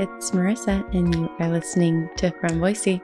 it's 0.00 0.30
Marissa, 0.30 0.82
and 0.94 1.14
you 1.14 1.30
are 1.40 1.50
listening 1.50 2.08
to 2.16 2.30
From 2.40 2.58
Boise. 2.58 3.02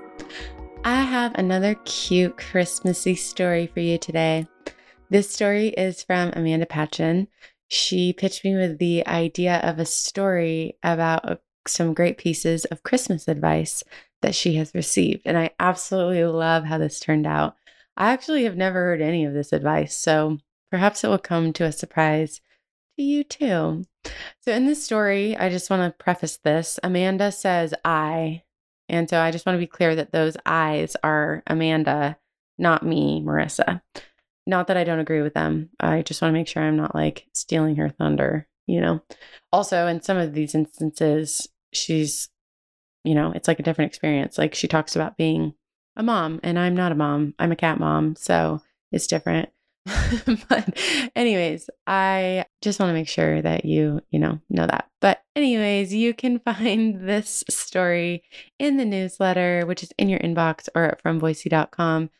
I 0.82 1.02
have 1.02 1.34
another 1.34 1.74
cute 1.84 2.38
Christmassy 2.38 3.14
story 3.14 3.66
for 3.66 3.80
you 3.80 3.98
today. 3.98 4.46
This 5.10 5.28
story 5.28 5.68
is 5.68 6.02
from 6.02 6.32
Amanda 6.32 6.64
Patchin. 6.64 7.26
She 7.68 8.14
pitched 8.14 8.44
me 8.44 8.56
with 8.56 8.78
the 8.78 9.06
idea 9.06 9.58
of 9.58 9.78
a 9.78 9.84
story 9.84 10.78
about 10.82 11.30
uh, 11.30 11.36
some 11.68 11.92
great 11.92 12.16
pieces 12.16 12.64
of 12.64 12.82
Christmas 12.82 13.28
advice 13.28 13.84
that 14.22 14.34
she 14.34 14.54
has 14.54 14.74
received, 14.74 15.20
and 15.26 15.36
I 15.36 15.50
absolutely 15.60 16.24
love 16.24 16.64
how 16.64 16.78
this 16.78 16.98
turned 16.98 17.26
out. 17.26 17.56
I 17.98 18.14
actually 18.14 18.44
have 18.44 18.56
never 18.56 18.80
heard 18.80 19.02
any 19.02 19.26
of 19.26 19.34
this 19.34 19.52
advice, 19.52 19.94
so 19.94 20.38
perhaps 20.70 21.04
it 21.04 21.08
will 21.08 21.18
come 21.18 21.52
to 21.52 21.64
a 21.64 21.72
surprise 21.72 22.40
to 22.96 23.02
you 23.02 23.22
too. 23.22 23.84
So, 24.40 24.52
in 24.52 24.66
this 24.66 24.84
story, 24.84 25.36
I 25.36 25.48
just 25.48 25.70
want 25.70 25.82
to 25.82 26.04
preface 26.04 26.38
this 26.38 26.78
Amanda 26.82 27.32
says 27.32 27.74
I. 27.84 28.42
And 28.88 29.10
so 29.10 29.20
I 29.20 29.30
just 29.30 29.46
want 29.46 29.56
to 29.56 29.60
be 29.60 29.66
clear 29.66 29.96
that 29.96 30.12
those 30.12 30.36
eyes 30.46 30.96
are 31.02 31.42
Amanda, 31.46 32.16
not 32.58 32.84
me, 32.84 33.22
Marissa. 33.24 33.82
Not 34.46 34.68
that 34.68 34.76
I 34.76 34.84
don't 34.84 35.00
agree 35.00 35.22
with 35.22 35.34
them. 35.34 35.70
I 35.80 36.02
just 36.02 36.22
want 36.22 36.30
to 36.30 36.38
make 36.38 36.46
sure 36.46 36.62
I'm 36.62 36.76
not 36.76 36.94
like 36.94 37.26
stealing 37.34 37.76
her 37.76 37.88
thunder, 37.88 38.46
you 38.66 38.80
know? 38.80 39.00
Also, 39.52 39.88
in 39.88 40.02
some 40.02 40.16
of 40.16 40.34
these 40.34 40.54
instances, 40.54 41.48
she's, 41.72 42.28
you 43.02 43.14
know, 43.14 43.32
it's 43.34 43.48
like 43.48 43.58
a 43.58 43.64
different 43.64 43.90
experience. 43.90 44.38
Like 44.38 44.54
she 44.54 44.68
talks 44.68 44.94
about 44.94 45.16
being 45.16 45.54
a 45.96 46.02
mom, 46.02 46.38
and 46.44 46.58
I'm 46.58 46.76
not 46.76 46.92
a 46.92 46.96
mom, 46.96 47.34
I'm 47.38 47.50
a 47.50 47.56
cat 47.56 47.80
mom. 47.80 48.14
So 48.14 48.62
it's 48.92 49.08
different. 49.08 49.48
but 50.48 50.78
anyways, 51.14 51.70
I 51.86 52.46
just 52.60 52.80
want 52.80 52.90
to 52.90 52.94
make 52.94 53.08
sure 53.08 53.40
that 53.40 53.64
you, 53.64 54.00
you 54.10 54.18
know, 54.18 54.40
know 54.50 54.66
that. 54.66 54.88
But 55.00 55.22
anyways, 55.36 55.94
you 55.94 56.14
can 56.14 56.38
find 56.44 57.08
this 57.08 57.44
story 57.48 58.24
in 58.58 58.76
the 58.76 58.84
newsletter, 58.84 59.64
which 59.66 59.82
is 59.82 59.92
in 59.98 60.08
your 60.08 60.20
inbox 60.20 60.68
or 60.74 60.84
at 60.84 61.02
fromboise.com. 61.02 62.10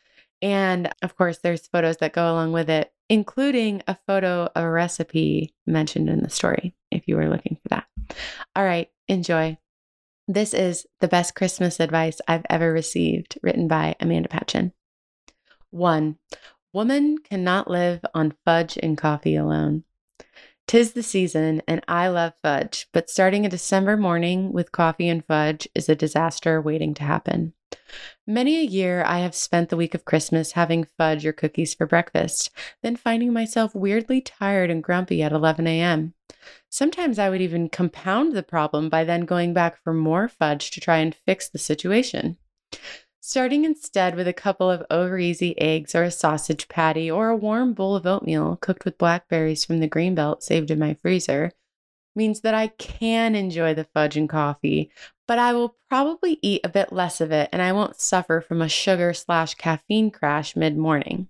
And 0.43 0.93
of 1.03 1.17
course, 1.17 1.39
there's 1.39 1.67
photos 1.67 1.97
that 1.99 2.13
go 2.13 2.31
along 2.31 2.53
with 2.53 2.71
it, 2.71 2.93
including 3.09 3.83
a 3.89 3.97
photo 4.07 4.49
of 4.55 4.65
a 4.65 4.71
recipe 4.71 5.55
mentioned 5.67 6.09
in 6.09 6.23
the 6.23 6.31
story, 6.31 6.75
if 6.91 7.09
you 7.09 7.17
were 7.17 7.29
looking 7.29 7.57
for 7.63 7.69
that. 7.71 7.87
All 8.55 8.65
right, 8.65 8.89
enjoy. 9.09 9.59
This 10.29 10.55
is 10.55 10.87
the 11.01 11.09
best 11.09 11.35
Christmas 11.35 11.81
advice 11.81 12.21
I've 12.29 12.47
ever 12.51 12.73
received, 12.73 13.39
written 13.43 13.69
by 13.69 13.97
Amanda 14.01 14.29
Patchin. 14.29 14.73
One, 15.71 16.19
Woman 16.77 17.17
cannot 17.17 17.71
live 17.71 18.05
on 18.13 18.35
fudge 18.45 18.79
and 18.83 18.99
coffee 18.99 19.35
alone. 19.35 19.85
Tis 20.67 20.93
the 20.93 21.03
season, 21.03 21.63
and 21.67 21.83
I 21.89 22.09
love 22.09 22.35
fudge, 22.43 22.87
but 22.93 23.09
starting 23.09 23.47
a 23.47 23.49
December 23.49 23.97
morning 23.97 24.53
with 24.53 24.73
coffee 24.73 25.09
and 25.09 25.25
fudge 25.25 25.67
is 25.75 25.89
a 25.89 25.95
disaster 25.95 26.61
waiting 26.61 26.93
to 26.93 27.03
happen. 27.03 27.55
Many 28.27 28.59
a 28.59 28.63
year 28.63 29.03
I 29.07 29.21
have 29.21 29.35
spent 29.35 29.71
the 29.71 29.77
week 29.79 29.95
of 29.95 30.05
Christmas 30.05 30.53
having 30.53 30.87
fudge 30.99 31.25
or 31.25 31.33
cookies 31.33 31.73
for 31.73 31.87
breakfast, 31.87 32.51
then 32.83 32.95
finding 32.95 33.33
myself 33.33 33.75
weirdly 33.75 34.21
tired 34.21 34.69
and 34.71 34.83
grumpy 34.83 35.23
at 35.23 35.33
11 35.33 35.67
a.m. 35.67 36.13
Sometimes 36.69 37.19
I 37.19 37.31
would 37.31 37.41
even 37.41 37.71
compound 37.71 38.35
the 38.35 38.43
problem 38.43 38.91
by 38.91 39.03
then 39.03 39.25
going 39.25 39.55
back 39.55 39.83
for 39.83 39.95
more 39.95 40.29
fudge 40.29 40.71
to 40.73 40.81
try 40.81 40.99
and 40.99 41.15
fix 41.15 41.49
the 41.49 41.59
situation. 41.59 42.37
Starting 43.29 43.65
instead 43.65 44.15
with 44.15 44.29
a 44.29 44.33
couple 44.33 44.71
of 44.71 44.87
over 44.89 45.19
easy 45.19 45.61
eggs 45.61 45.97
or 45.97 46.05
a 46.05 46.13
sausage 46.13 46.69
patty 46.69 47.11
or 47.11 47.29
a 47.29 47.37
warm 47.37 47.73
bowl 47.73 47.97
of 47.97 48.07
oatmeal 48.07 48.57
cooked 48.61 48.85
with 48.85 48.97
blackberries 48.99 49.65
from 49.65 49.81
the 49.81 49.89
greenbelt 49.89 50.45
saved 50.45 50.71
in 50.71 50.79
my 50.79 50.95
freezer 51.03 51.51
means 52.15 52.43
that 52.43 52.55
I 52.55 52.69
can 52.69 53.35
enjoy 53.35 53.75
the 53.75 53.89
fudge 53.93 54.17
and 54.17 54.29
coffee, 54.29 54.93
but 55.27 55.41
I 55.41 55.55
will 55.55 55.75
probably 55.89 56.39
eat 56.41 56.61
a 56.63 56.69
bit 56.69 56.93
less 56.93 57.21
of 57.21 57.33
it 57.33 57.49
and 57.53 57.61
I 57.61 57.73
won't 57.73 58.01
suffer 58.01 58.41
from 58.41 58.63
a 58.63 58.69
sugar 58.69 59.13
slash 59.13 59.57
caffeine 59.57 60.13
crash 60.13 60.55
mid 60.55 60.77
morning. 60.77 61.29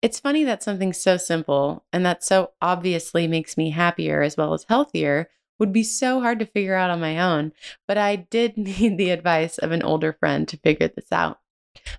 It's 0.00 0.20
funny 0.20 0.44
that 0.44 0.62
something 0.62 0.94
so 0.94 1.18
simple 1.18 1.84
and 1.92 2.06
that 2.06 2.24
so 2.24 2.52
obviously 2.62 3.28
makes 3.28 3.58
me 3.58 3.68
happier 3.68 4.22
as 4.22 4.38
well 4.38 4.54
as 4.54 4.64
healthier 4.66 5.28
would 5.58 5.72
be 5.72 5.82
so 5.82 6.20
hard 6.20 6.38
to 6.38 6.46
figure 6.46 6.74
out 6.74 6.90
on 6.90 7.00
my 7.00 7.18
own, 7.18 7.52
but 7.86 7.98
I 7.98 8.16
did 8.16 8.56
need 8.56 8.98
the 8.98 9.10
advice 9.10 9.58
of 9.58 9.72
an 9.72 9.82
older 9.82 10.12
friend 10.12 10.46
to 10.48 10.56
figure 10.58 10.88
this 10.88 11.12
out. 11.12 11.40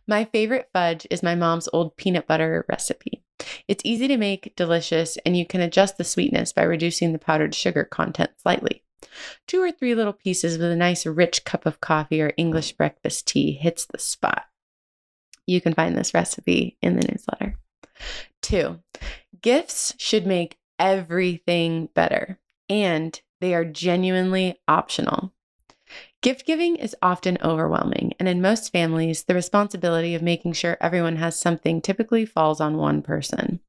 My 0.08 0.26
favorite 0.26 0.70
fudge 0.74 1.06
is 1.10 1.24
my 1.24 1.36
mom's 1.36 1.70
old 1.74 1.98
peanut 1.98 2.28
butter 2.28 2.66
recipe. 2.70 3.24
It's 3.68 3.84
easy 3.86 4.08
to 4.08 4.18
make, 4.18 4.56
delicious, 4.56 5.18
and 5.26 5.36
you 5.36 5.46
can 5.46 5.62
adjust 5.62 5.98
the 5.98 6.04
sweetness 6.04 6.54
by 6.54 6.64
reducing 6.64 7.12
the 7.12 7.20
powdered 7.20 7.54
sugar 7.54 7.84
content 7.84 8.32
slightly. 8.38 8.84
Two 9.48 9.62
or 9.62 9.72
three 9.72 9.96
little 9.96 10.14
pieces 10.14 10.58
with 10.58 10.72
a 10.72 10.76
nice 10.76 11.06
rich 11.06 11.44
cup 11.44 11.66
of 11.66 11.82
coffee 11.82 12.22
or 12.22 12.34
English 12.38 12.74
breakfast 12.74 13.28
tea 13.28 13.54
hits 13.54 13.86
the 13.86 14.00
spot. 14.00 14.46
You 15.46 15.62
can 15.62 15.74
find 15.74 15.96
this 15.96 16.14
recipe 16.14 16.78
in 16.82 16.96
the 16.96 17.08
newsletter. 17.08 17.58
Two, 18.42 18.80
gifts 19.42 19.94
should 19.98 20.26
make 20.26 20.58
everything 20.80 21.90
better, 21.94 22.40
and 22.70 23.20
they 23.42 23.54
are 23.54 23.66
genuinely 23.66 24.60
optional. 24.68 25.34
Gift 26.22 26.48
giving 26.48 26.76
is 26.78 26.96
often 27.04 27.38
overwhelming, 27.44 28.14
and 28.20 28.28
in 28.28 28.42
most 28.42 28.72
families, 28.72 29.26
the 29.26 29.36
responsibility 29.36 30.16
of 30.16 30.24
making 30.24 30.54
sure 30.54 30.78
everyone 30.82 31.18
has 31.18 31.40
something 31.40 31.82
typically 31.82 32.26
falls 32.26 32.60
on 32.60 32.78
one 32.78 33.04
person. 33.04 33.60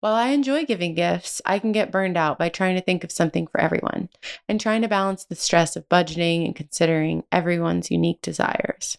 While 0.00 0.14
I 0.14 0.28
enjoy 0.28 0.64
giving 0.64 0.94
gifts, 0.94 1.42
I 1.44 1.58
can 1.58 1.72
get 1.72 1.92
burned 1.92 2.16
out 2.16 2.38
by 2.38 2.48
trying 2.48 2.76
to 2.76 2.82
think 2.82 3.04
of 3.04 3.12
something 3.12 3.46
for 3.46 3.60
everyone 3.60 4.08
and 4.48 4.58
trying 4.58 4.80
to 4.82 4.88
balance 4.88 5.24
the 5.24 5.34
stress 5.34 5.76
of 5.76 5.88
budgeting 5.90 6.46
and 6.46 6.56
considering 6.56 7.24
everyone's 7.30 7.90
unique 7.90 8.22
desires. 8.22 8.96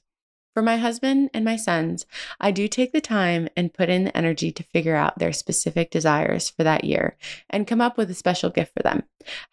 For 0.59 0.64
my 0.64 0.75
husband 0.75 1.30
and 1.34 1.46
my 1.46 1.56
sons, 1.56 2.06
I 2.38 2.52
do 2.52 2.68
take 2.68 2.92
the 2.92 3.00
time 3.00 3.47
and 3.56 3.74
put 3.74 3.88
in 3.88 4.03
the 4.03 4.18
energy 4.18 4.52
to 4.52 4.62
figure 4.62 4.94
out 4.97 5.18
their 5.18 5.31
specific 5.31 5.90
desires 5.90 6.50
for 6.50 6.66
that 6.66 6.84
year 6.84 7.16
and 7.50 7.66
come 7.66 7.80
up 7.80 7.97
with 7.97 8.12
a 8.12 8.14
special 8.14 8.50
gift 8.50 8.74
for 8.74 8.84
them. 8.84 9.03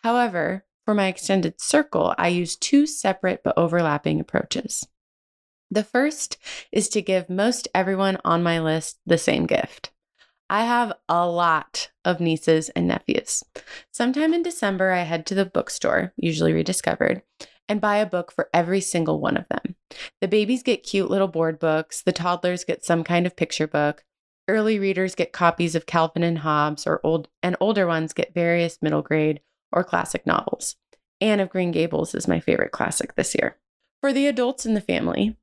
However, 0.02 0.64
for 0.84 0.94
my 0.94 1.06
extended 1.06 1.60
circle, 1.60 2.12
I 2.18 2.26
use 2.26 2.56
two 2.56 2.88
separate 2.88 3.42
but 3.44 3.56
overlapping 3.56 4.18
approaches. 4.18 4.84
The 5.70 5.84
first 5.84 6.38
is 6.72 6.88
to 6.88 7.02
give 7.02 7.30
most 7.30 7.68
everyone 7.72 8.18
on 8.24 8.42
my 8.42 8.58
list 8.58 8.98
the 9.06 9.16
same 9.16 9.46
gift. 9.46 9.92
I 10.50 10.64
have 10.64 10.92
a 11.08 11.24
lot 11.28 11.92
of 12.04 12.18
nieces 12.18 12.68
and 12.70 12.88
nephews. 12.88 13.44
Sometime 13.92 14.34
in 14.34 14.42
December, 14.42 14.90
I 14.90 15.02
head 15.02 15.24
to 15.26 15.36
the 15.36 15.46
bookstore, 15.46 16.12
usually 16.16 16.52
rediscovered, 16.52 17.22
and 17.68 17.80
buy 17.80 17.96
a 17.96 18.06
book 18.06 18.32
for 18.32 18.48
every 18.52 18.80
single 18.80 19.20
one 19.20 19.36
of 19.36 19.46
them. 19.48 19.76
The 20.20 20.28
babies 20.28 20.62
get 20.62 20.82
cute 20.82 21.10
little 21.10 21.28
board 21.28 21.58
books, 21.58 22.02
the 22.02 22.12
toddlers 22.12 22.64
get 22.64 22.84
some 22.84 23.04
kind 23.04 23.26
of 23.26 23.36
picture 23.36 23.66
book, 23.66 24.04
early 24.48 24.78
readers 24.78 25.14
get 25.14 25.32
copies 25.32 25.74
of 25.74 25.86
Calvin 25.86 26.22
and 26.22 26.38
Hobbes, 26.38 26.86
or 26.86 27.00
old 27.02 27.28
and 27.42 27.56
older 27.60 27.86
ones 27.86 28.12
get 28.12 28.34
various 28.34 28.78
middle 28.80 29.02
grade 29.02 29.40
or 29.72 29.84
classic 29.84 30.26
novels. 30.26 30.76
Anne 31.20 31.40
of 31.40 31.50
Green 31.50 31.72
Gables 31.72 32.14
is 32.14 32.28
my 32.28 32.40
favorite 32.40 32.72
classic 32.72 33.14
this 33.14 33.34
year. 33.34 33.56
For 34.00 34.12
the 34.12 34.26
adults 34.26 34.66
in 34.66 34.74
the 34.74 34.80
family, 34.80 35.36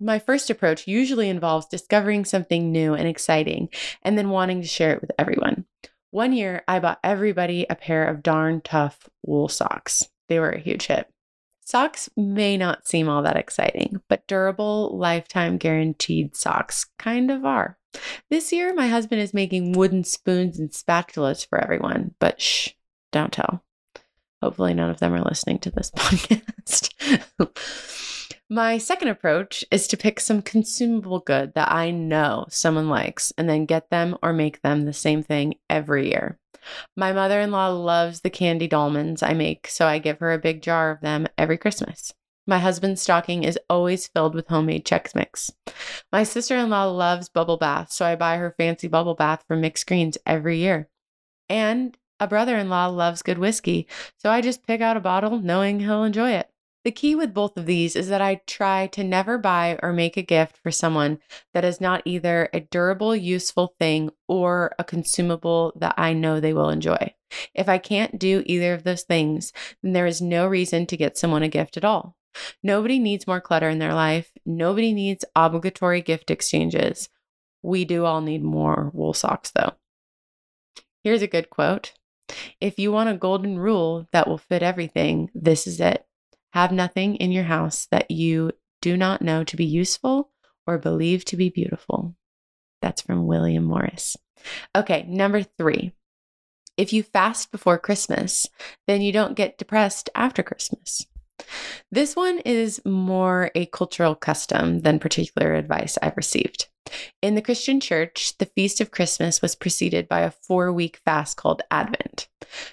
my 0.00 0.18
first 0.18 0.50
approach 0.50 0.86
usually 0.86 1.28
involves 1.28 1.66
discovering 1.66 2.24
something 2.24 2.70
new 2.70 2.94
and 2.94 3.08
exciting 3.08 3.68
and 4.02 4.16
then 4.16 4.30
wanting 4.30 4.60
to 4.62 4.68
share 4.68 4.92
it 4.92 5.00
with 5.00 5.10
everyone. 5.18 5.64
One 6.10 6.32
year, 6.32 6.62
I 6.66 6.78
bought 6.78 7.00
everybody 7.04 7.66
a 7.68 7.74
pair 7.74 8.04
of 8.04 8.22
darn 8.22 8.60
tough 8.60 9.08
wool 9.24 9.48
socks. 9.48 10.08
They 10.28 10.38
were 10.38 10.50
a 10.50 10.60
huge 10.60 10.86
hit. 10.86 11.10
Socks 11.68 12.08
may 12.16 12.56
not 12.56 12.88
seem 12.88 13.10
all 13.10 13.20
that 13.24 13.36
exciting, 13.36 14.00
but 14.08 14.26
durable, 14.26 14.96
lifetime 14.96 15.58
guaranteed 15.58 16.34
socks 16.34 16.86
kind 16.98 17.30
of 17.30 17.44
are. 17.44 17.76
This 18.30 18.54
year, 18.54 18.72
my 18.72 18.88
husband 18.88 19.20
is 19.20 19.34
making 19.34 19.72
wooden 19.72 20.02
spoons 20.02 20.58
and 20.58 20.70
spatulas 20.70 21.46
for 21.46 21.62
everyone, 21.62 22.14
but 22.20 22.40
shh, 22.40 22.70
don't 23.12 23.34
tell. 23.34 23.62
Hopefully, 24.42 24.72
none 24.72 24.88
of 24.88 24.98
them 24.98 25.12
are 25.12 25.20
listening 25.20 25.58
to 25.58 25.70
this 25.70 25.90
podcast. 25.96 26.88
My 28.50 28.78
second 28.78 29.08
approach 29.08 29.62
is 29.70 29.86
to 29.88 29.98
pick 29.98 30.18
some 30.18 30.40
consumable 30.40 31.20
good 31.20 31.52
that 31.54 31.70
I 31.70 31.90
know 31.90 32.46
someone 32.48 32.88
likes 32.88 33.30
and 33.36 33.46
then 33.46 33.66
get 33.66 33.90
them 33.90 34.16
or 34.22 34.32
make 34.32 34.62
them 34.62 34.86
the 34.86 34.94
same 34.94 35.22
thing 35.22 35.56
every 35.68 36.08
year. 36.08 36.38
My 36.96 37.12
mother 37.12 37.40
in 37.40 37.50
law 37.50 37.68
loves 37.68 38.22
the 38.22 38.30
candy 38.30 38.66
dolmens 38.66 39.22
I 39.22 39.34
make, 39.34 39.68
so 39.68 39.86
I 39.86 39.98
give 39.98 40.20
her 40.20 40.32
a 40.32 40.38
big 40.38 40.62
jar 40.62 40.90
of 40.90 41.02
them 41.02 41.26
every 41.36 41.58
Christmas. 41.58 42.14
My 42.46 42.58
husband's 42.58 43.02
stocking 43.02 43.44
is 43.44 43.58
always 43.68 44.06
filled 44.06 44.34
with 44.34 44.48
homemade 44.48 44.86
Chex 44.86 45.14
Mix. 45.14 45.50
My 46.10 46.22
sister 46.22 46.56
in 46.56 46.70
law 46.70 46.84
loves 46.86 47.28
bubble 47.28 47.58
baths, 47.58 47.96
so 47.96 48.06
I 48.06 48.16
buy 48.16 48.38
her 48.38 48.54
fancy 48.56 48.88
bubble 48.88 49.14
bath 49.14 49.44
from 49.46 49.60
Mixed 49.60 49.86
Greens 49.86 50.16
every 50.24 50.56
year. 50.56 50.88
And 51.50 51.98
a 52.18 52.26
brother 52.26 52.56
in 52.56 52.70
law 52.70 52.86
loves 52.86 53.20
good 53.20 53.36
whiskey, 53.36 53.86
so 54.16 54.30
I 54.30 54.40
just 54.40 54.66
pick 54.66 54.80
out 54.80 54.96
a 54.96 55.00
bottle 55.00 55.38
knowing 55.38 55.80
he'll 55.80 56.04
enjoy 56.04 56.30
it. 56.30 56.48
The 56.88 56.92
key 56.92 57.14
with 57.14 57.34
both 57.34 57.58
of 57.58 57.66
these 57.66 57.94
is 57.94 58.08
that 58.08 58.22
I 58.22 58.40
try 58.46 58.86
to 58.86 59.04
never 59.04 59.36
buy 59.36 59.78
or 59.82 59.92
make 59.92 60.16
a 60.16 60.22
gift 60.22 60.56
for 60.56 60.70
someone 60.70 61.18
that 61.52 61.62
is 61.62 61.82
not 61.82 62.00
either 62.06 62.48
a 62.54 62.60
durable, 62.60 63.14
useful 63.14 63.74
thing 63.78 64.08
or 64.26 64.74
a 64.78 64.84
consumable 64.84 65.74
that 65.76 65.96
I 65.98 66.14
know 66.14 66.40
they 66.40 66.54
will 66.54 66.70
enjoy. 66.70 67.12
If 67.52 67.68
I 67.68 67.76
can't 67.76 68.18
do 68.18 68.42
either 68.46 68.72
of 68.72 68.84
those 68.84 69.02
things, 69.02 69.52
then 69.82 69.92
there 69.92 70.06
is 70.06 70.22
no 70.22 70.46
reason 70.46 70.86
to 70.86 70.96
get 70.96 71.18
someone 71.18 71.42
a 71.42 71.48
gift 71.50 71.76
at 71.76 71.84
all. 71.84 72.16
Nobody 72.62 72.98
needs 72.98 73.26
more 73.26 73.42
clutter 73.42 73.68
in 73.68 73.80
their 73.80 73.92
life. 73.92 74.32
Nobody 74.46 74.94
needs 74.94 75.26
obligatory 75.36 76.00
gift 76.00 76.30
exchanges. 76.30 77.10
We 77.60 77.84
do 77.84 78.06
all 78.06 78.22
need 78.22 78.42
more 78.42 78.90
wool 78.94 79.12
socks, 79.12 79.52
though. 79.54 79.72
Here's 81.04 81.20
a 81.20 81.26
good 81.26 81.50
quote 81.50 81.92
If 82.62 82.78
you 82.78 82.92
want 82.92 83.10
a 83.10 83.14
golden 83.14 83.58
rule 83.58 84.08
that 84.12 84.26
will 84.26 84.38
fit 84.38 84.62
everything, 84.62 85.28
this 85.34 85.66
is 85.66 85.80
it. 85.80 86.07
Have 86.52 86.72
nothing 86.72 87.16
in 87.16 87.32
your 87.32 87.44
house 87.44 87.86
that 87.90 88.10
you 88.10 88.52
do 88.80 88.96
not 88.96 89.22
know 89.22 89.44
to 89.44 89.56
be 89.56 89.64
useful 89.64 90.30
or 90.66 90.78
believe 90.78 91.24
to 91.26 91.36
be 91.36 91.48
beautiful. 91.48 92.14
That's 92.80 93.02
from 93.02 93.26
William 93.26 93.64
Morris. 93.64 94.16
Okay, 94.74 95.04
number 95.08 95.42
three. 95.42 95.92
If 96.76 96.92
you 96.92 97.02
fast 97.02 97.50
before 97.50 97.78
Christmas, 97.78 98.46
then 98.86 99.02
you 99.02 99.12
don't 99.12 99.34
get 99.34 99.58
depressed 99.58 100.10
after 100.14 100.42
Christmas. 100.42 101.04
This 101.90 102.14
one 102.14 102.38
is 102.40 102.80
more 102.84 103.50
a 103.54 103.66
cultural 103.66 104.14
custom 104.14 104.80
than 104.80 104.98
particular 104.98 105.54
advice 105.54 105.98
I've 106.02 106.16
received. 106.16 106.68
In 107.20 107.34
the 107.34 107.42
Christian 107.42 107.80
church, 107.80 108.36
the 108.38 108.46
feast 108.46 108.80
of 108.80 108.90
Christmas 108.90 109.42
was 109.42 109.54
preceded 109.54 110.08
by 110.08 110.20
a 110.20 110.30
four 110.30 110.72
week 110.72 111.00
fast 111.04 111.36
called 111.36 111.62
Advent. 111.70 112.28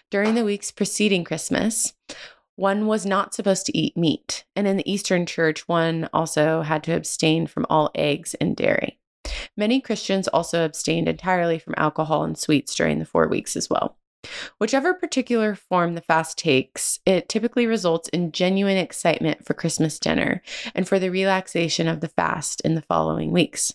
During 0.09 0.35
the 0.35 0.45
weeks 0.45 0.71
preceding 0.71 1.23
Christmas, 1.23 1.93
one 2.55 2.87
was 2.87 3.05
not 3.05 3.33
supposed 3.33 3.65
to 3.65 3.77
eat 3.77 3.97
meat. 3.97 4.45
And 4.55 4.67
in 4.67 4.77
the 4.77 4.91
Eastern 4.91 5.25
church, 5.25 5.67
one 5.67 6.09
also 6.13 6.61
had 6.61 6.83
to 6.83 6.95
abstain 6.95 7.47
from 7.47 7.65
all 7.69 7.91
eggs 7.95 8.33
and 8.35 8.55
dairy. 8.55 8.99
Many 9.57 9.81
Christians 9.81 10.27
also 10.27 10.65
abstained 10.65 11.07
entirely 11.07 11.59
from 11.59 11.75
alcohol 11.77 12.23
and 12.23 12.37
sweets 12.37 12.75
during 12.75 12.99
the 12.99 13.05
four 13.05 13.27
weeks 13.27 13.55
as 13.55 13.69
well. 13.69 13.97
Whichever 14.57 14.93
particular 14.93 15.55
form 15.55 15.93
the 15.93 16.01
fast 16.01 16.37
takes, 16.37 16.99
it 17.05 17.29
typically 17.29 17.67
results 17.67 18.09
in 18.09 18.31
genuine 18.31 18.77
excitement 18.77 19.45
for 19.45 19.53
Christmas 19.53 19.99
dinner 19.99 20.41
and 20.73 20.87
for 20.87 20.97
the 20.97 21.11
relaxation 21.11 21.87
of 21.87 22.01
the 22.01 22.07
fast 22.07 22.61
in 22.61 22.75
the 22.75 22.81
following 22.81 23.31
weeks. 23.31 23.73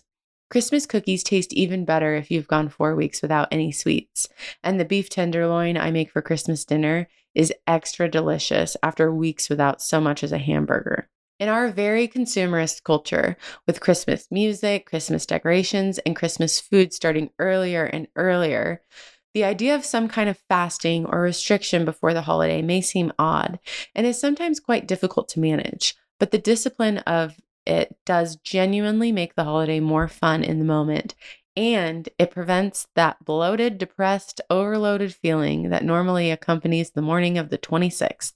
Christmas 0.49 0.85
cookies 0.85 1.23
taste 1.23 1.53
even 1.53 1.85
better 1.85 2.15
if 2.15 2.29
you've 2.29 2.47
gone 2.47 2.67
four 2.67 2.93
weeks 2.93 3.21
without 3.21 3.47
any 3.51 3.71
sweets. 3.71 4.27
And 4.61 4.77
the 4.77 4.85
beef 4.85 5.09
tenderloin 5.09 5.77
I 5.77 5.91
make 5.91 6.11
for 6.11 6.21
Christmas 6.21 6.65
dinner 6.65 7.07
is 7.35 7.53
extra 7.67 8.09
delicious 8.09 8.75
after 8.83 9.13
weeks 9.13 9.49
without 9.49 9.81
so 9.81 10.01
much 10.01 10.23
as 10.23 10.31
a 10.31 10.37
hamburger. 10.37 11.07
In 11.39 11.49
our 11.49 11.69
very 11.69 12.07
consumerist 12.07 12.83
culture, 12.83 13.35
with 13.65 13.79
Christmas 13.79 14.27
music, 14.29 14.85
Christmas 14.85 15.25
decorations, 15.25 15.97
and 15.99 16.15
Christmas 16.15 16.59
food 16.59 16.93
starting 16.93 17.31
earlier 17.39 17.83
and 17.85 18.07
earlier, 18.15 18.81
the 19.33 19.43
idea 19.43 19.73
of 19.73 19.85
some 19.85 20.07
kind 20.07 20.29
of 20.29 20.37
fasting 20.49 21.05
or 21.05 21.21
restriction 21.21 21.85
before 21.85 22.13
the 22.13 22.21
holiday 22.21 22.61
may 22.61 22.81
seem 22.81 23.13
odd 23.17 23.59
and 23.95 24.05
is 24.05 24.19
sometimes 24.19 24.59
quite 24.59 24.87
difficult 24.87 25.29
to 25.29 25.39
manage, 25.39 25.95
but 26.19 26.31
the 26.31 26.37
discipline 26.37 26.99
of 26.99 27.37
it 27.65 27.95
does 28.05 28.35
genuinely 28.37 29.11
make 29.11 29.35
the 29.35 29.43
holiday 29.43 29.79
more 29.79 30.07
fun 30.07 30.43
in 30.43 30.59
the 30.59 30.65
moment 30.65 31.15
and 31.55 32.07
it 32.17 32.31
prevents 32.31 32.87
that 32.95 33.23
bloated, 33.25 33.77
depressed, 33.77 34.41
overloaded 34.49 35.13
feeling 35.13 35.69
that 35.69 35.83
normally 35.83 36.31
accompanies 36.31 36.91
the 36.91 37.01
morning 37.01 37.37
of 37.37 37.49
the 37.49 37.57
26th. 37.57 38.33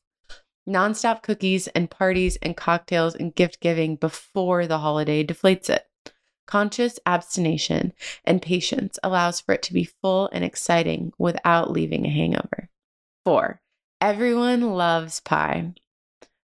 Nonstop 0.67 1.21
cookies 1.21 1.67
and 1.69 1.91
parties 1.91 2.37
and 2.41 2.57
cocktails 2.57 3.15
and 3.15 3.35
gift 3.35 3.59
giving 3.59 3.95
before 3.95 4.65
the 4.65 4.79
holiday 4.79 5.23
deflates 5.23 5.69
it. 5.69 5.85
Conscious 6.47 6.99
abstination 7.05 7.93
and 8.23 8.41
patience 8.41 8.99
allows 9.03 9.41
for 9.41 9.53
it 9.53 9.63
to 9.63 9.73
be 9.73 9.83
full 9.83 10.29
and 10.31 10.43
exciting 10.43 11.11
without 11.17 11.71
leaving 11.71 12.05
a 12.05 12.09
hangover. 12.09 12.69
Four, 13.23 13.61
everyone 14.01 14.61
loves 14.73 15.19
pie. 15.19 15.73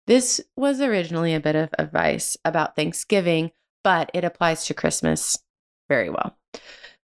This 0.06 0.40
was 0.56 0.80
originally 0.80 1.34
a 1.34 1.40
bit 1.40 1.56
of 1.56 1.70
advice 1.78 2.36
about 2.44 2.76
Thanksgiving, 2.76 3.52
but 3.84 4.10
it 4.14 4.24
applies 4.24 4.66
to 4.66 4.74
Christmas 4.74 5.38
very 5.88 6.10
well. 6.10 6.36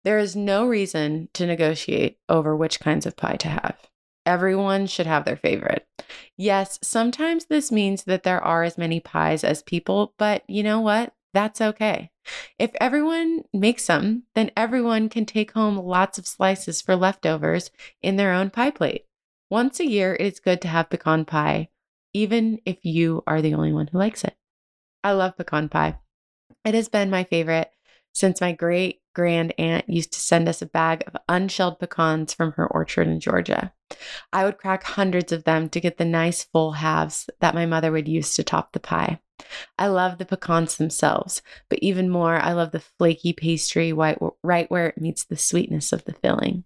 There 0.07 0.19
is 0.21 0.37
no 0.37 0.69
reason 0.69 1.31
to 1.33 1.47
negotiate 1.47 2.21
over 2.29 2.55
which 2.55 2.79
kinds 2.79 3.07
of 3.07 3.17
pie 3.17 3.35
to 3.39 3.49
have. 3.49 3.77
Everyone 4.25 4.87
should 4.87 5.09
have 5.09 5.25
their 5.25 5.37
favorite. 5.37 5.85
Yes, 6.37 6.79
sometimes 6.81 7.47
this 7.47 7.73
means 7.73 8.05
that 8.05 8.23
there 8.23 8.41
are 8.41 8.63
as 8.63 8.79
many 8.79 9.01
pies 9.01 9.43
as 9.43 9.65
people, 9.65 10.15
but 10.17 10.45
you 10.47 10.63
know 10.63 10.81
what? 10.81 11.13
That's 11.35 11.61
okay. 11.61 12.13
If 12.57 12.71
everyone 12.81 13.47
makes 13.53 13.83
some, 13.83 14.23
then 14.37 14.53
everyone 14.57 15.09
can 15.09 15.27
take 15.27 15.51
home 15.51 15.77
lots 15.77 16.19
of 16.19 16.27
slices 16.29 16.81
for 16.81 16.95
leftovers 16.95 17.73
in 18.01 18.15
their 18.15 18.33
own 18.33 18.51
pie 18.51 18.71
plate. 18.71 19.07
Once 19.51 19.81
a 19.81 19.89
year, 19.89 20.15
it 20.15 20.35
is 20.35 20.39
good 20.39 20.61
to 20.61 20.69
have 20.69 20.89
pecan 20.89 21.25
pie, 21.25 21.69
even 22.13 22.61
if 22.65 22.85
you 22.85 23.25
are 23.27 23.43
the 23.43 23.55
only 23.55 23.73
one 23.73 23.89
who 23.89 23.99
likes 23.99 24.23
it. 24.23 24.37
I 25.03 25.11
love 25.11 25.37
pecan 25.37 25.69
pie. 25.69 25.99
It 26.65 26.75
has 26.75 26.89
been 26.89 27.11
my 27.11 27.25
favorite 27.25 27.73
since 28.17 28.41
my 28.41 28.51
great 28.51 29.03
grand 29.15 29.53
aunt 29.59 29.87
used 29.91 30.11
to 30.11 30.19
send 30.19 30.49
us 30.49 30.63
a 30.63 30.67
bag 30.67 31.05
of 31.07 31.21
unshelled 31.29 31.79
pecans 31.79 32.33
from 32.33 32.53
her 32.53 32.67
orchard 32.67 33.07
in 33.07 33.21
Georgia. 33.21 33.75
I 34.33 34.47
would 34.47 34.57
crack 34.57 34.85
hundreds 34.85 35.33
of 35.33 35.45
them 35.45 35.69
to 35.69 35.81
get 35.83 35.99
the 35.99 36.07
nice 36.07 36.43
full 36.43 36.73
halves 36.73 37.29
that 37.41 37.55
my 37.55 37.67
mother 37.67 37.93
would 37.93 38.09
use 38.09 38.35
to 38.37 38.43
top 38.43 38.73
the 38.73 38.81
pie. 38.81 39.21
I 39.79 39.89
love 39.89 40.17
the 40.17 40.25
pecans 40.25 40.79
themselves, 40.79 41.43
but 41.69 41.79
even 41.83 42.09
more, 42.09 42.37
I 42.37 42.55
love 42.55 42.71
the 42.71 42.81
flaky 42.81 43.35
pastry 43.35 43.93
right, 43.93 44.19
right 44.43 44.71
where 44.71 44.87
it 44.87 44.99
meets 44.99 45.25
the 45.25 45.37
sweetness 45.37 45.93
of 45.93 46.03
the 46.05 46.15
filling. 46.15 46.65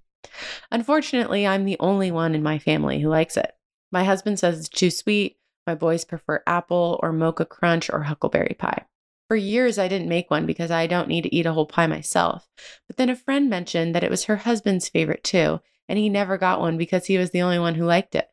Unfortunately, 0.71 1.49
I'm 1.49 1.65
the 1.65 1.81
only 1.81 2.13
one 2.13 2.37
in 2.37 2.45
my 2.45 2.61
family 2.61 3.01
who 3.01 3.09
likes 3.09 3.37
it. 3.37 3.51
My 3.91 4.05
husband 4.05 4.39
says 4.39 4.61
it's 4.61 4.69
too 4.69 4.91
sweet. 4.91 5.37
My 5.67 5.75
boys 5.75 6.05
prefer 6.05 6.45
apple 6.47 7.01
or 7.03 7.13
mocha 7.13 7.45
crunch 7.45 7.91
or 7.91 8.05
huckleberry 8.05 8.55
pie. 8.57 8.85
For 9.31 9.37
years, 9.37 9.79
I 9.79 9.87
didn't 9.87 10.09
make 10.09 10.29
one 10.29 10.45
because 10.45 10.73
I 10.73 10.89
don't 10.89 11.07
need 11.07 11.23
to 11.23 11.33
eat 11.33 11.47
a 11.47 11.53
whole 11.53 11.65
pie 11.65 11.87
myself. 11.87 12.49
But 12.89 12.97
then 12.97 13.09
a 13.09 13.15
friend 13.15 13.49
mentioned 13.49 13.95
that 13.95 14.03
it 14.03 14.11
was 14.11 14.25
her 14.25 14.39
husband's 14.39 14.89
favorite 14.89 15.23
too, 15.23 15.61
and 15.89 16.01
he 16.01 16.09
never 16.09 16.37
got 16.37 16.59
one 16.59 16.77
because 16.77 17.07
he 17.07 17.17
was 17.17 17.31
the 17.31 17.41
only 17.41 17.61
one 17.61 17.77
who 17.77 17.85
liked 17.85 18.17
it. 18.17 18.29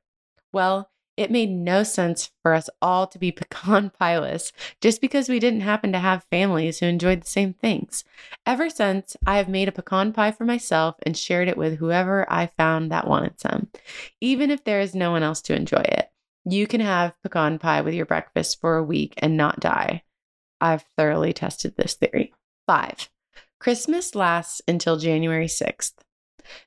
Well, 0.51 0.89
it 1.15 1.29
made 1.29 1.51
no 1.51 1.83
sense 1.83 2.31
for 2.41 2.55
us 2.55 2.67
all 2.81 3.05
to 3.05 3.19
be 3.19 3.31
pecan 3.31 3.91
pieless 3.91 4.51
just 4.81 4.99
because 4.99 5.29
we 5.29 5.37
didn't 5.37 5.61
happen 5.61 5.91
to 5.91 5.99
have 5.99 6.25
families 6.31 6.79
who 6.79 6.87
enjoyed 6.87 7.21
the 7.21 7.29
same 7.29 7.53
things. 7.53 8.03
Ever 8.47 8.67
since, 8.67 9.15
I 9.23 9.37
have 9.37 9.47
made 9.47 9.67
a 9.67 9.71
pecan 9.71 10.13
pie 10.13 10.31
for 10.31 10.45
myself 10.45 10.95
and 11.03 11.15
shared 11.15 11.47
it 11.47 11.57
with 11.57 11.77
whoever 11.77 12.25
I 12.27 12.47
found 12.57 12.91
that 12.91 13.07
wanted 13.07 13.39
some, 13.39 13.67
even 14.19 14.49
if 14.49 14.63
there 14.63 14.81
is 14.81 14.95
no 14.95 15.11
one 15.11 15.21
else 15.21 15.43
to 15.43 15.55
enjoy 15.55 15.85
it. 15.85 16.09
You 16.43 16.65
can 16.65 16.81
have 16.81 17.13
pecan 17.21 17.59
pie 17.59 17.81
with 17.81 17.93
your 17.93 18.07
breakfast 18.07 18.59
for 18.59 18.77
a 18.77 18.83
week 18.83 19.13
and 19.19 19.37
not 19.37 19.59
die. 19.59 20.01
I've 20.59 20.85
thoroughly 20.97 21.33
tested 21.33 21.75
this 21.75 21.93
theory. 21.93 22.33
Five, 22.65 23.09
Christmas 23.59 24.15
lasts 24.15 24.61
until 24.67 24.97
January 24.97 25.47
6th. 25.47 25.93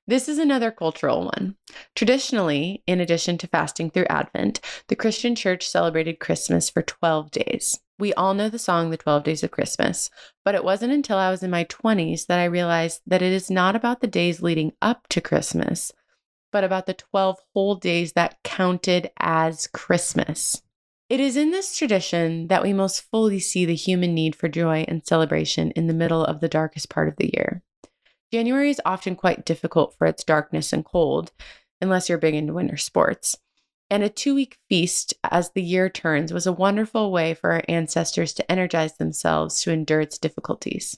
This 0.06 0.28
is 0.28 0.38
another 0.38 0.70
cultural 0.70 1.24
one. 1.24 1.56
Traditionally, 1.94 2.82
in 2.86 3.00
addition 3.00 3.38
to 3.38 3.46
fasting 3.46 3.90
through 3.90 4.06
Advent, 4.10 4.60
the 4.88 4.96
Christian 4.96 5.34
church 5.34 5.66
celebrated 5.66 6.20
Christmas 6.20 6.68
for 6.68 6.82
12 6.82 7.30
days. 7.30 7.78
We 7.98 8.14
all 8.14 8.34
know 8.34 8.48
the 8.48 8.58
song, 8.58 8.90
The 8.90 8.96
12 8.96 9.24
Days 9.24 9.42
of 9.42 9.50
Christmas, 9.50 10.10
but 10.44 10.54
it 10.54 10.64
wasn't 10.64 10.92
until 10.92 11.18
I 11.18 11.30
was 11.30 11.42
in 11.42 11.50
my 11.50 11.64
20s 11.64 12.26
that 12.26 12.38
I 12.38 12.44
realized 12.44 13.02
that 13.06 13.22
it 13.22 13.32
is 13.32 13.50
not 13.50 13.76
about 13.76 14.00
the 14.00 14.06
days 14.06 14.40
leading 14.40 14.72
up 14.80 15.06
to 15.08 15.20
Christmas, 15.20 15.92
but 16.50 16.64
about 16.64 16.86
the 16.86 16.94
12 16.94 17.38
whole 17.54 17.74
days 17.74 18.14
that 18.14 18.42
counted 18.42 19.10
as 19.18 19.66
Christmas. 19.66 20.62
It 21.10 21.18
is 21.18 21.36
in 21.36 21.50
this 21.50 21.76
tradition 21.76 22.46
that 22.46 22.62
we 22.62 22.72
most 22.72 23.00
fully 23.10 23.40
see 23.40 23.64
the 23.64 23.74
human 23.74 24.14
need 24.14 24.36
for 24.36 24.48
joy 24.48 24.84
and 24.86 25.04
celebration 25.04 25.72
in 25.72 25.88
the 25.88 25.92
middle 25.92 26.24
of 26.24 26.38
the 26.38 26.48
darkest 26.48 26.88
part 26.88 27.08
of 27.08 27.16
the 27.16 27.32
year. 27.34 27.64
January 28.32 28.70
is 28.70 28.80
often 28.84 29.16
quite 29.16 29.44
difficult 29.44 29.96
for 29.98 30.06
its 30.06 30.22
darkness 30.22 30.72
and 30.72 30.84
cold, 30.84 31.32
unless 31.80 32.08
you're 32.08 32.16
big 32.16 32.36
into 32.36 32.52
winter 32.52 32.76
sports. 32.76 33.36
And 33.90 34.04
a 34.04 34.08
two 34.08 34.36
week 34.36 34.58
feast 34.68 35.12
as 35.24 35.50
the 35.50 35.64
year 35.64 35.88
turns 35.88 36.32
was 36.32 36.46
a 36.46 36.52
wonderful 36.52 37.10
way 37.10 37.34
for 37.34 37.50
our 37.50 37.64
ancestors 37.68 38.32
to 38.34 38.48
energize 38.48 38.96
themselves 38.96 39.60
to 39.62 39.72
endure 39.72 40.00
its 40.00 40.16
difficulties. 40.16 40.96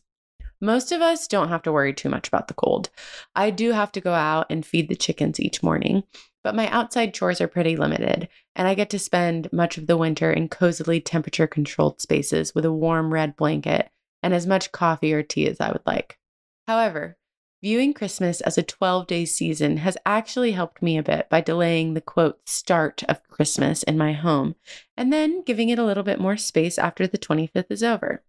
Most 0.61 0.93
of 0.93 1.01
us 1.01 1.27
don't 1.27 1.49
have 1.49 1.63
to 1.63 1.73
worry 1.73 1.95
too 1.95 2.11
much 2.11 2.29
about 2.29 2.49
the 2.49 2.55
cold. 2.55 2.91
I 3.35 3.49
do 3.49 3.73
have 3.73 3.91
to 3.93 4.01
go 4.03 4.13
out 4.13 4.47
and 4.51 4.65
feed 4.65 4.91
the 4.91 4.95
chickens 4.95 5.41
each 5.41 5.63
morning, 5.63 6.03
but 6.43 6.55
my 6.55 6.69
outside 6.69 7.15
chores 7.15 7.41
are 7.41 7.49
pretty 7.49 7.77
limited, 7.77 8.29
and 8.55 8.69
I 8.69 8.75
get 8.75 8.91
to 8.91 8.99
spend 8.99 9.53
much 9.53 9.79
of 9.79 9.87
the 9.87 9.97
winter 9.97 10.33
in 10.33 10.49
cozily 10.49 11.01
temperature 11.01 11.47
controlled 11.47 12.01
spaces 12.01 12.55
with 12.55 12.65
a 12.65 12.73
warm 12.73 13.13
red 13.13 13.37
blanket 13.37 13.91
and 14.23 14.35
as 14.35 14.47
much 14.47 14.73
coffee 14.73 15.13
or 15.13 15.23
tea 15.23 15.49
as 15.49 15.61
I 15.61 15.73
would 15.73 15.87
like. 15.87 16.19
However, 16.67 17.17
Viewing 17.63 17.95
Christmas 17.95 18.41
as 18.41 18.59
a 18.59 18.63
12 18.65 19.07
day 19.07 19.25
season 19.25 19.77
has 19.77 19.97
actually 20.05 20.51
helped 20.51 20.83
me 20.83 20.99
a 20.99 21.03
bit 21.03 21.29
by 21.31 21.41
delaying 21.41 21.95
the 21.95 22.01
quote 22.01 22.49
start 22.49 23.05
of 23.05 23.23
Christmas 23.29 23.85
in 23.85 23.97
my 23.97 24.13
home 24.13 24.57
and 24.97 25.13
then 25.13 25.45
giving 25.45 25.69
it 25.69 25.79
a 25.79 25.85
little 25.85 26.03
bit 26.03 26.19
more 26.19 26.37
space 26.37 26.77
after 26.77 27.07
the 27.07 27.19
25th 27.19 27.71
is 27.71 27.85
over. 27.85 28.25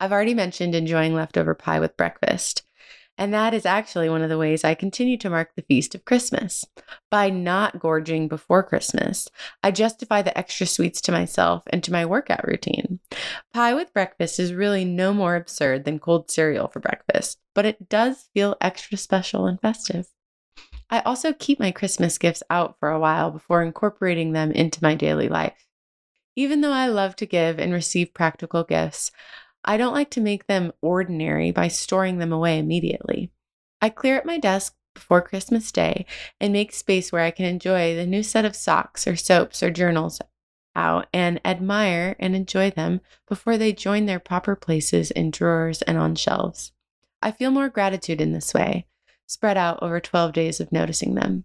I've 0.00 0.12
already 0.12 0.32
mentioned 0.32 0.74
enjoying 0.74 1.14
leftover 1.14 1.54
pie 1.54 1.78
with 1.78 1.98
breakfast. 1.98 2.62
And 3.18 3.32
that 3.34 3.54
is 3.54 3.66
actually 3.66 4.08
one 4.08 4.22
of 4.22 4.30
the 4.30 4.38
ways 4.38 4.64
I 4.64 4.74
continue 4.74 5.16
to 5.18 5.30
mark 5.30 5.54
the 5.54 5.62
feast 5.62 5.94
of 5.94 6.04
Christmas. 6.04 6.64
By 7.10 7.30
not 7.30 7.78
gorging 7.78 8.26
before 8.26 8.62
Christmas, 8.62 9.28
I 9.62 9.70
justify 9.70 10.22
the 10.22 10.36
extra 10.36 10.66
sweets 10.66 11.00
to 11.02 11.12
myself 11.12 11.62
and 11.66 11.84
to 11.84 11.92
my 11.92 12.06
workout 12.06 12.46
routine. 12.46 13.00
Pie 13.52 13.74
with 13.74 13.92
breakfast 13.92 14.40
is 14.40 14.54
really 14.54 14.84
no 14.84 15.12
more 15.12 15.36
absurd 15.36 15.84
than 15.84 15.98
cold 15.98 16.30
cereal 16.30 16.68
for 16.68 16.80
breakfast, 16.80 17.38
but 17.54 17.66
it 17.66 17.88
does 17.88 18.28
feel 18.34 18.56
extra 18.60 18.96
special 18.96 19.46
and 19.46 19.60
festive. 19.60 20.06
I 20.90 21.00
also 21.00 21.32
keep 21.32 21.60
my 21.60 21.70
Christmas 21.70 22.18
gifts 22.18 22.42
out 22.50 22.78
for 22.78 22.90
a 22.90 22.98
while 22.98 23.30
before 23.30 23.62
incorporating 23.62 24.32
them 24.32 24.50
into 24.50 24.82
my 24.82 24.94
daily 24.94 25.28
life. 25.28 25.66
Even 26.34 26.60
though 26.60 26.72
I 26.72 26.88
love 26.88 27.14
to 27.16 27.26
give 27.26 27.58
and 27.58 27.72
receive 27.72 28.14
practical 28.14 28.64
gifts, 28.64 29.10
I 29.64 29.76
don't 29.76 29.94
like 29.94 30.10
to 30.10 30.20
make 30.20 30.46
them 30.46 30.72
ordinary 30.80 31.50
by 31.50 31.68
storing 31.68 32.18
them 32.18 32.32
away 32.32 32.58
immediately. 32.58 33.30
I 33.80 33.88
clear 33.88 34.18
up 34.18 34.24
my 34.24 34.38
desk 34.38 34.74
before 34.94 35.22
Christmas 35.22 35.70
Day 35.72 36.06
and 36.40 36.52
make 36.52 36.72
space 36.72 37.12
where 37.12 37.22
I 37.22 37.30
can 37.30 37.46
enjoy 37.46 37.94
the 37.94 38.06
new 38.06 38.22
set 38.22 38.44
of 38.44 38.56
socks 38.56 39.06
or 39.06 39.16
soaps 39.16 39.62
or 39.62 39.70
journals 39.70 40.20
out 40.74 41.06
and 41.12 41.40
admire 41.44 42.16
and 42.18 42.34
enjoy 42.34 42.70
them 42.70 43.00
before 43.28 43.58
they 43.58 43.72
join 43.72 44.06
their 44.06 44.20
proper 44.20 44.56
places 44.56 45.10
in 45.10 45.30
drawers 45.30 45.82
and 45.82 45.98
on 45.98 46.14
shelves. 46.14 46.72
I 47.20 47.30
feel 47.30 47.50
more 47.50 47.68
gratitude 47.68 48.20
in 48.20 48.32
this 48.32 48.52
way, 48.52 48.86
spread 49.26 49.56
out 49.56 49.82
over 49.82 50.00
12 50.00 50.32
days 50.32 50.60
of 50.60 50.72
noticing 50.72 51.14
them. 51.14 51.44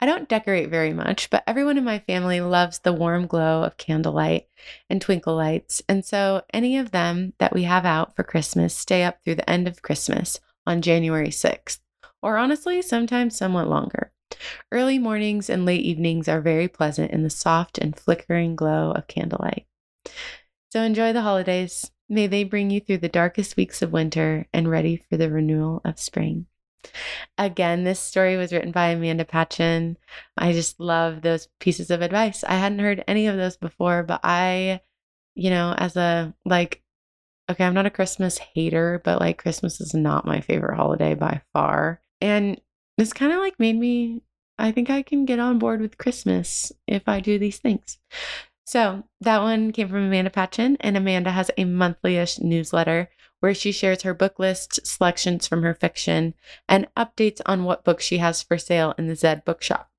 I 0.00 0.06
don't 0.06 0.28
decorate 0.28 0.68
very 0.68 0.92
much, 0.92 1.30
but 1.30 1.44
everyone 1.46 1.78
in 1.78 1.84
my 1.84 2.00
family 2.00 2.40
loves 2.40 2.80
the 2.80 2.92
warm 2.92 3.26
glow 3.26 3.62
of 3.62 3.76
candlelight 3.76 4.48
and 4.90 5.00
twinkle 5.00 5.36
lights. 5.36 5.82
And 5.88 6.04
so 6.04 6.42
any 6.52 6.76
of 6.76 6.90
them 6.90 7.32
that 7.38 7.54
we 7.54 7.62
have 7.62 7.86
out 7.86 8.14
for 8.14 8.22
Christmas 8.22 8.76
stay 8.76 9.02
up 9.04 9.22
through 9.22 9.36
the 9.36 9.48
end 9.48 9.66
of 9.66 9.82
Christmas 9.82 10.40
on 10.66 10.82
January 10.82 11.28
6th, 11.28 11.78
or 12.22 12.36
honestly, 12.36 12.82
sometimes 12.82 13.36
somewhat 13.36 13.68
longer. 13.68 14.12
Early 14.72 14.98
mornings 14.98 15.48
and 15.48 15.64
late 15.64 15.84
evenings 15.84 16.28
are 16.28 16.40
very 16.40 16.68
pleasant 16.68 17.12
in 17.12 17.22
the 17.22 17.30
soft 17.30 17.78
and 17.78 17.96
flickering 17.96 18.56
glow 18.56 18.90
of 18.90 19.06
candlelight. 19.06 19.66
So 20.72 20.82
enjoy 20.82 21.12
the 21.12 21.22
holidays. 21.22 21.90
May 22.08 22.26
they 22.26 22.44
bring 22.44 22.70
you 22.70 22.80
through 22.80 22.98
the 22.98 23.08
darkest 23.08 23.56
weeks 23.56 23.80
of 23.80 23.92
winter 23.92 24.46
and 24.52 24.68
ready 24.68 24.96
for 25.08 25.16
the 25.16 25.30
renewal 25.30 25.80
of 25.84 25.98
spring. 26.00 26.46
Again, 27.38 27.84
this 27.84 28.00
story 28.00 28.36
was 28.36 28.52
written 28.52 28.72
by 28.72 28.88
Amanda 28.88 29.24
Patchin. 29.24 29.96
I 30.36 30.52
just 30.52 30.80
love 30.80 31.22
those 31.22 31.48
pieces 31.60 31.90
of 31.90 32.02
advice. 32.02 32.44
I 32.44 32.54
hadn't 32.54 32.78
heard 32.78 33.04
any 33.06 33.26
of 33.26 33.36
those 33.36 33.56
before, 33.56 34.02
but 34.02 34.20
I, 34.22 34.80
you 35.34 35.50
know, 35.50 35.74
as 35.76 35.96
a 35.96 36.34
like, 36.44 36.82
okay, 37.50 37.64
I'm 37.64 37.74
not 37.74 37.86
a 37.86 37.90
Christmas 37.90 38.38
hater, 38.38 39.00
but 39.04 39.20
like 39.20 39.38
Christmas 39.38 39.80
is 39.80 39.94
not 39.94 40.26
my 40.26 40.40
favorite 40.40 40.76
holiday 40.76 41.14
by 41.14 41.42
far. 41.52 42.00
And 42.20 42.60
this 42.96 43.12
kind 43.12 43.32
of 43.32 43.40
like 43.40 43.58
made 43.58 43.76
me, 43.76 44.22
I 44.58 44.72
think 44.72 44.88
I 44.88 45.02
can 45.02 45.24
get 45.24 45.38
on 45.38 45.58
board 45.58 45.80
with 45.80 45.98
Christmas 45.98 46.72
if 46.86 47.08
I 47.08 47.20
do 47.20 47.38
these 47.38 47.58
things. 47.58 47.98
So 48.66 49.04
that 49.20 49.42
one 49.42 49.72
came 49.72 49.88
from 49.88 50.06
Amanda 50.06 50.30
Patchin, 50.30 50.76
and 50.80 50.96
Amanda 50.96 51.30
has 51.30 51.50
a 51.58 51.64
monthly 51.64 52.16
ish 52.16 52.38
newsletter 52.38 53.10
where 53.44 53.52
she 53.52 53.72
shares 53.72 54.04
her 54.04 54.14
book 54.14 54.38
list, 54.38 54.80
selections 54.86 55.46
from 55.46 55.62
her 55.62 55.74
fiction, 55.74 56.32
and 56.66 56.88
updates 56.96 57.42
on 57.44 57.62
what 57.64 57.84
books 57.84 58.02
she 58.02 58.16
has 58.16 58.42
for 58.42 58.56
sale 58.56 58.94
in 58.96 59.06
the 59.06 59.14
Zed 59.14 59.44
bookshop. 59.44 59.90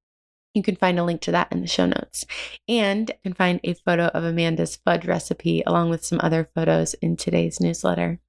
You 0.56 0.64
can 0.64 0.76
find 0.76 0.98
a 0.98 1.04
link 1.04 1.22
to 1.22 1.32
that 1.32 1.52
in 1.52 1.62
the 1.62 1.68
show 1.68 1.86
notes. 1.86 2.26
And 2.68 3.08
you 3.10 3.16
can 3.22 3.34
find 3.34 3.60
a 3.64 3.76
photo 3.76 4.06
of 4.08 4.24
Amanda's 4.24 4.78
fudge 4.78 5.06
recipe 5.06 5.62
along 5.68 5.92
with 5.92 6.04
some 6.04 6.20
other 6.24 6.50
photos 6.56 6.96
in 6.96 7.18
today's 7.18 7.60
newsletter. 7.60 8.20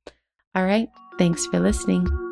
All 0.54 0.66
right, 0.66 0.90
thanks 1.16 1.46
for 1.46 1.60
listening. 1.60 2.25